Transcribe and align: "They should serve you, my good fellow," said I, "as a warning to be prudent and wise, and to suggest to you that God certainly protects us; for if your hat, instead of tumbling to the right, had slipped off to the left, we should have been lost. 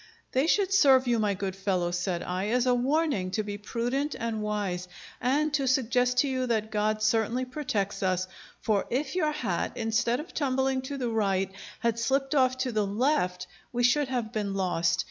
"They 0.31 0.47
should 0.47 0.73
serve 0.73 1.05
you, 1.05 1.19
my 1.19 1.35
good 1.35 1.55
fellow," 1.55 1.91
said 1.91 2.23
I, 2.23 2.47
"as 2.47 2.65
a 2.65 2.73
warning 2.73 3.29
to 3.37 3.43
be 3.43 3.59
prudent 3.59 4.15
and 4.17 4.41
wise, 4.41 4.87
and 5.21 5.53
to 5.53 5.67
suggest 5.67 6.17
to 6.17 6.27
you 6.27 6.47
that 6.47 6.71
God 6.71 7.03
certainly 7.03 7.45
protects 7.45 8.01
us; 8.01 8.27
for 8.61 8.87
if 8.89 9.13
your 9.13 9.31
hat, 9.31 9.73
instead 9.75 10.19
of 10.19 10.33
tumbling 10.33 10.81
to 10.89 10.97
the 10.97 11.09
right, 11.09 11.51
had 11.81 11.99
slipped 11.99 12.33
off 12.33 12.57
to 12.65 12.71
the 12.71 12.87
left, 12.87 13.45
we 13.71 13.83
should 13.83 14.07
have 14.07 14.33
been 14.33 14.55
lost. 14.55 14.99